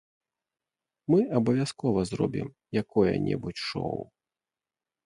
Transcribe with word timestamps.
Мы 1.13 1.19
абавязкова 1.39 2.01
зробім 2.13 2.47
якое-небудзь 2.83 3.65
шоў! 3.71 3.97